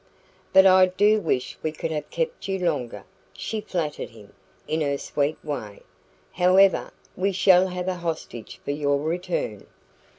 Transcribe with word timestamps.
"But 0.51 0.65
I 0.65 0.87
do 0.87 1.19
wish 1.21 1.59
we 1.61 1.71
could 1.71 1.91
have 1.91 2.09
kept 2.09 2.47
you 2.47 2.57
longer," 2.57 3.03
she 3.33 3.61
flattered 3.61 4.09
him, 4.09 4.33
in 4.67 4.81
her 4.81 4.97
sweet 4.97 5.37
way. 5.45 5.83
"However, 6.31 6.91
we 7.15 7.31
shall 7.31 7.67
have 7.67 7.87
a 7.87 7.93
hostage 7.93 8.59
for 8.65 8.71
your 8.71 8.97
return." 8.97 9.67